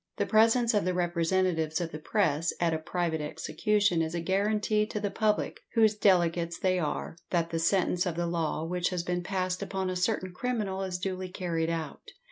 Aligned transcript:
The 0.17 0.25
presence 0.25 0.73
of 0.73 0.83
the 0.83 0.95
representatives 0.95 1.79
of 1.79 1.91
the 1.91 1.99
press 1.99 2.51
at 2.59 2.73
a 2.73 2.79
private 2.79 3.21
execution 3.21 4.01
is 4.01 4.15
a 4.15 4.19
guarantee 4.19 4.87
to 4.87 4.99
the 4.99 5.11
public, 5.11 5.59
whose 5.75 5.93
delegates 5.93 6.57
they 6.57 6.79
are, 6.79 7.15
that 7.29 7.51
the 7.51 7.59
sentence 7.59 8.07
of 8.07 8.15
the 8.15 8.25
law 8.25 8.65
which 8.65 8.89
has 8.89 9.03
been 9.03 9.21
passed 9.21 9.61
upon 9.61 9.91
a 9.91 9.95
certain 9.95 10.33
criminal 10.33 10.81
is 10.81 10.97
duly 10.97 11.29
carried 11.29 11.69
out. 11.69 12.01